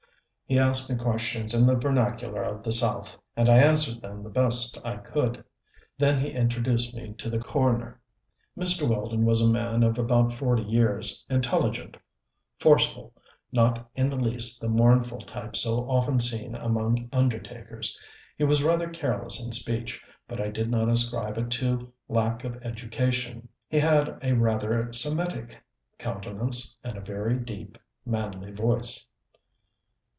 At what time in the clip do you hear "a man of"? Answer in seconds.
9.41-9.97